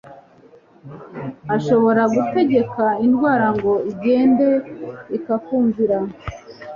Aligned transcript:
Ushobora 1.57 2.01
gutegeka 2.15 2.83
indwara 3.05 3.47
ngo 3.57 3.73
igende 3.91 4.47
ikakumvira. 5.17 5.97